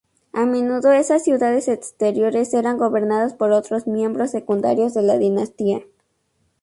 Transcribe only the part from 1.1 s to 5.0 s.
ciudades exteriores eran gobernadas por otros miembros secundarios